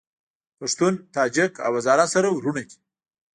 پښتون، 0.59 0.93
تاجک 1.15 1.53
او 1.65 1.71
هزاره 1.79 2.05
سره 2.13 2.27
وروڼه 2.31 2.63
دي 2.69 2.77